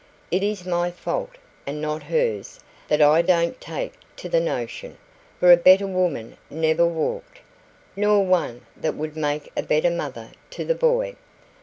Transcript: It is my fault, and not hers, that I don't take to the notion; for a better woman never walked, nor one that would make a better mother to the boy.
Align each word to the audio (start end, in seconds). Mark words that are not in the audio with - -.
It 0.31 0.41
is 0.41 0.65
my 0.65 0.89
fault, 0.89 1.37
and 1.67 1.79
not 1.79 2.01
hers, 2.01 2.59
that 2.87 3.03
I 3.03 3.21
don't 3.21 3.61
take 3.61 3.93
to 4.15 4.27
the 4.29 4.39
notion; 4.39 4.97
for 5.39 5.51
a 5.51 5.57
better 5.57 5.85
woman 5.85 6.37
never 6.49 6.87
walked, 6.87 7.41
nor 7.95 8.25
one 8.25 8.61
that 8.75 8.95
would 8.95 9.15
make 9.15 9.51
a 9.55 9.61
better 9.61 9.91
mother 9.91 10.31
to 10.49 10.65
the 10.65 10.73
boy. 10.73 11.17